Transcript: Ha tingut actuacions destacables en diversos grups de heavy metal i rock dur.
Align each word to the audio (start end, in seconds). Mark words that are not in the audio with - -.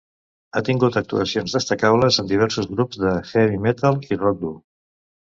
Ha 0.51 0.61
tingut 0.67 0.95
actuacions 1.01 1.53
destacables 1.57 2.17
en 2.23 2.31
diversos 2.31 2.71
grups 2.71 3.03
de 3.05 3.13
heavy 3.33 3.61
metal 3.67 4.01
i 4.15 4.19
rock 4.23 4.41
dur. 4.47 4.57